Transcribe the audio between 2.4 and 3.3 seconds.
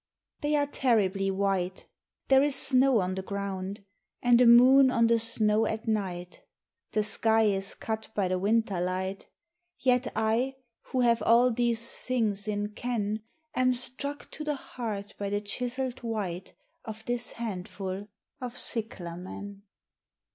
is snow on the